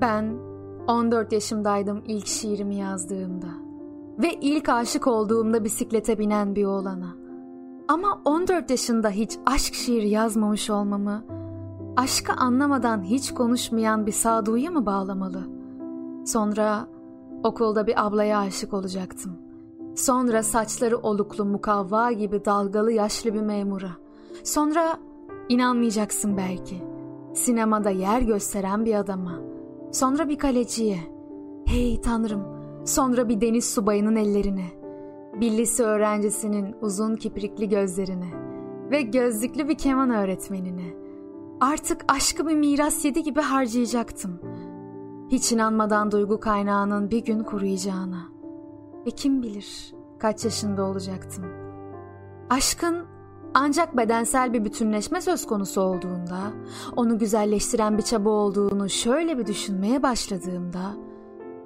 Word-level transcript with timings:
Ben 0.00 0.38
14 0.86 1.32
yaşımdaydım 1.32 2.02
ilk 2.06 2.26
şiirimi 2.26 2.76
yazdığımda 2.76 3.68
ve 4.18 4.34
ilk 4.40 4.68
aşık 4.68 5.06
olduğumda 5.06 5.64
bisiklete 5.64 6.18
binen 6.18 6.54
bir 6.54 6.64
oğlana. 6.64 7.16
Ama 7.88 8.20
14 8.24 8.70
yaşında 8.70 9.10
hiç 9.10 9.38
aşk 9.46 9.74
şiiri 9.74 10.08
yazmamış 10.08 10.70
olmamı, 10.70 11.24
aşkı 11.96 12.32
anlamadan 12.32 13.02
hiç 13.02 13.34
konuşmayan 13.34 14.06
bir 14.06 14.12
sağduyuya 14.12 14.70
mı 14.70 14.86
bağlamalı? 14.86 15.40
Sonra 16.26 16.86
okulda 17.44 17.86
bir 17.86 18.06
ablaya 18.06 18.38
aşık 18.38 18.74
olacaktım. 18.74 19.32
Sonra 19.96 20.42
saçları 20.42 20.98
oluklu 20.98 21.44
mukavva 21.44 22.12
gibi 22.12 22.44
dalgalı 22.44 22.92
yaşlı 22.92 23.34
bir 23.34 23.40
memura. 23.40 23.90
Sonra 24.44 24.96
inanmayacaksın 25.48 26.36
belki. 26.36 26.82
Sinemada 27.34 27.90
yer 27.90 28.20
gösteren 28.20 28.84
bir 28.84 28.94
adama. 28.94 29.47
Sonra 29.92 30.28
bir 30.28 30.38
kaleciye. 30.38 30.98
Hey 31.66 32.00
tanrım. 32.00 32.44
Sonra 32.84 33.28
bir 33.28 33.40
deniz 33.40 33.64
subayının 33.64 34.16
ellerine. 34.16 34.66
Bir 35.40 35.50
lise 35.50 35.82
öğrencisinin 35.82 36.76
uzun 36.80 37.16
kiprikli 37.16 37.68
gözlerine. 37.68 38.28
Ve 38.90 39.02
gözlüklü 39.02 39.68
bir 39.68 39.78
keman 39.78 40.10
öğretmenine. 40.10 40.94
Artık 41.60 42.04
aşkı 42.08 42.48
bir 42.48 42.56
miras 42.56 43.04
yedi 43.04 43.22
gibi 43.22 43.40
harcayacaktım. 43.40 44.40
Hiç 45.30 45.52
inanmadan 45.52 46.10
duygu 46.10 46.40
kaynağının 46.40 47.10
bir 47.10 47.24
gün 47.24 47.42
kuruyacağına. 47.42 48.28
Ve 49.06 49.10
kim 49.10 49.42
bilir 49.42 49.94
kaç 50.18 50.44
yaşında 50.44 50.84
olacaktım. 50.84 51.44
Aşkın 52.50 53.06
ancak 53.54 53.96
bedensel 53.96 54.52
bir 54.52 54.64
bütünleşme 54.64 55.20
söz 55.20 55.46
konusu 55.46 55.80
olduğunda, 55.80 56.38
onu 56.96 57.18
güzelleştiren 57.18 57.98
bir 57.98 58.02
çaba 58.02 58.30
olduğunu 58.30 58.88
şöyle 58.88 59.38
bir 59.38 59.46
düşünmeye 59.46 60.02
başladığımda, 60.02 60.96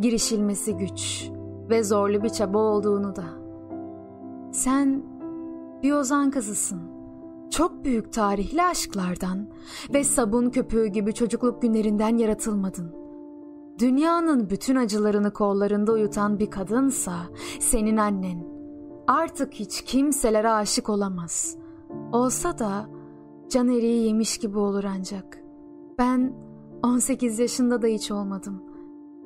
girişilmesi 0.00 0.76
güç 0.76 1.30
ve 1.70 1.84
zorlu 1.84 2.22
bir 2.22 2.28
çaba 2.28 2.58
olduğunu 2.58 3.16
da. 3.16 3.24
Sen 4.52 5.02
bir 5.82 5.92
ozan 5.92 6.30
kızısın. 6.30 6.80
Çok 7.50 7.84
büyük 7.84 8.12
tarihli 8.12 8.62
aşklardan 8.62 9.48
ve 9.94 10.04
sabun 10.04 10.50
köpüğü 10.50 10.86
gibi 10.86 11.14
çocukluk 11.14 11.62
günlerinden 11.62 12.16
yaratılmadın. 12.16 12.94
Dünyanın 13.78 14.50
bütün 14.50 14.76
acılarını 14.76 15.32
kollarında 15.32 15.92
uyutan 15.92 16.38
bir 16.38 16.50
kadınsa 16.50 17.12
senin 17.60 17.96
annen. 17.96 18.44
Artık 19.06 19.52
hiç 19.54 19.82
kimselere 19.82 20.50
aşık 20.50 20.88
olamaz.'' 20.88 21.65
Olsa 22.12 22.58
da 22.58 22.86
can 23.48 23.68
eriği 23.68 24.06
yemiş 24.06 24.38
gibi 24.38 24.58
olur 24.58 24.84
ancak. 24.84 25.38
Ben 25.98 26.34
18 26.82 27.38
yaşında 27.38 27.82
da 27.82 27.86
hiç 27.86 28.10
olmadım. 28.10 28.62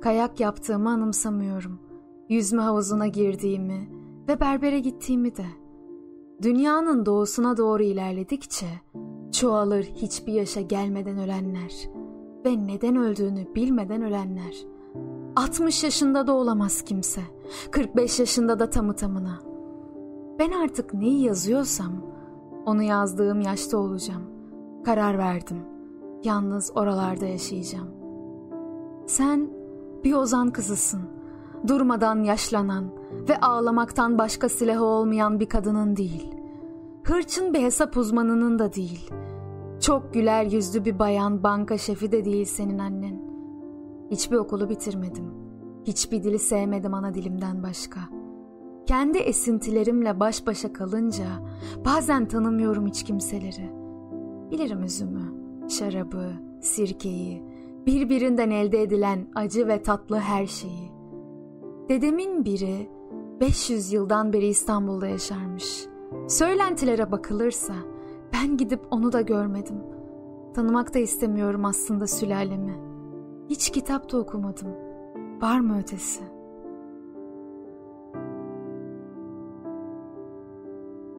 Kayak 0.00 0.40
yaptığımı 0.40 0.90
anımsamıyorum. 0.90 1.80
Yüzme 2.28 2.62
havuzuna 2.62 3.06
girdiğimi 3.06 3.88
ve 4.28 4.40
berbere 4.40 4.80
gittiğimi 4.80 5.36
de. 5.36 5.46
Dünyanın 6.42 7.06
doğusuna 7.06 7.56
doğru 7.56 7.82
ilerledikçe 7.82 8.66
çoğalır 9.32 9.82
hiçbir 9.82 10.32
yaşa 10.32 10.60
gelmeden 10.60 11.18
ölenler 11.18 11.72
ve 12.44 12.66
neden 12.66 12.96
öldüğünü 12.96 13.54
bilmeden 13.54 14.02
ölenler. 14.02 14.56
60 15.36 15.84
yaşında 15.84 16.26
da 16.26 16.32
olamaz 16.32 16.82
kimse. 16.82 17.20
45 17.70 18.20
yaşında 18.20 18.58
da 18.58 18.70
tamı 18.70 18.96
tamına. 18.96 19.40
Ben 20.38 20.50
artık 20.50 20.94
neyi 20.94 21.22
yazıyorsam 21.22 21.92
onu 22.66 22.82
yazdığım 22.82 23.40
yaşta 23.40 23.78
olacağım. 23.78 24.22
Karar 24.84 25.18
verdim. 25.18 25.60
Yalnız 26.24 26.72
oralarda 26.74 27.26
yaşayacağım. 27.26 27.88
Sen 29.06 29.50
bir 30.04 30.14
ozan 30.14 30.50
kızısın. 30.50 31.02
Durmadan 31.68 32.22
yaşlanan 32.22 32.84
ve 33.28 33.40
ağlamaktan 33.40 34.18
başka 34.18 34.48
silahı 34.48 34.84
olmayan 34.84 35.40
bir 35.40 35.48
kadının 35.48 35.96
değil. 35.96 36.34
Hırçın 37.04 37.54
bir 37.54 37.62
hesap 37.62 37.96
uzmanının 37.96 38.58
da 38.58 38.72
değil. 38.72 39.10
Çok 39.80 40.14
güler 40.14 40.44
yüzlü 40.44 40.84
bir 40.84 40.98
bayan 40.98 41.42
banka 41.42 41.78
şefi 41.78 42.12
de 42.12 42.24
değil 42.24 42.44
senin 42.44 42.78
annen. 42.78 43.20
Hiçbir 44.10 44.36
okulu 44.36 44.70
bitirmedim. 44.70 45.34
Hiçbir 45.84 46.22
dili 46.22 46.38
sevmedim 46.38 46.94
ana 46.94 47.14
dilimden 47.14 47.62
başka.'' 47.62 48.25
Kendi 48.86 49.18
esintilerimle 49.18 50.20
baş 50.20 50.46
başa 50.46 50.72
kalınca 50.72 51.26
bazen 51.84 52.28
tanımıyorum 52.28 52.86
hiç 52.86 53.02
kimseleri. 53.02 53.70
Bilirim 54.50 54.82
üzümü, 54.82 55.32
şarabı, 55.68 56.32
sirkeyi, 56.60 57.42
birbirinden 57.86 58.50
elde 58.50 58.82
edilen 58.82 59.26
acı 59.34 59.68
ve 59.68 59.82
tatlı 59.82 60.18
her 60.18 60.46
şeyi. 60.46 60.92
Dedemin 61.88 62.44
biri 62.44 62.90
500 63.40 63.92
yıldan 63.92 64.32
beri 64.32 64.46
İstanbul'da 64.46 65.06
yaşarmış. 65.06 65.86
Söylentilere 66.28 67.10
bakılırsa 67.12 67.74
ben 68.32 68.56
gidip 68.56 68.80
onu 68.90 69.12
da 69.12 69.20
görmedim. 69.20 69.76
Tanımak 70.54 70.94
da 70.94 70.98
istemiyorum 70.98 71.64
aslında 71.64 72.06
sülalemi. 72.06 72.74
Hiç 73.48 73.70
kitap 73.70 74.12
da 74.12 74.18
okumadım. 74.18 74.68
Var 75.40 75.60
mı 75.60 75.78
ötesi?'' 75.80 76.35